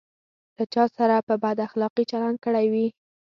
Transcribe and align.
له 0.57 0.63
چا 0.73 0.83
سره 0.97 1.15
په 1.27 1.33
بد 1.43 1.57
اخلاقي 1.67 2.03
چلند 2.11 2.37
کړی 2.45 2.65
وي. 2.73 2.87